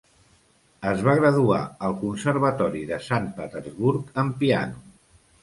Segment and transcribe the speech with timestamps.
[0.91, 4.83] Es va graduar al Conservatori de Sant Petersburg en piano.